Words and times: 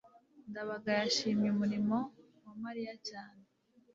ndabaga 0.49 0.89
yashimye 0.99 1.47
umurimo 1.51 1.97
wa 2.45 2.53
mariya 2.63 2.93
cyane 3.09 3.43